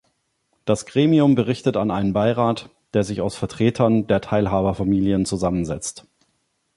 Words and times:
Das 0.65 0.87
Gremium 0.87 1.35
berichtet 1.35 1.77
an 1.77 1.91
einen 1.91 2.11
Beirat, 2.11 2.71
der 2.95 3.03
sich 3.03 3.21
aus 3.21 3.35
Vertretern 3.35 4.07
der 4.07 4.19
Teilhaber-Familien 4.19 5.27
zusammensetzt. 5.27 6.07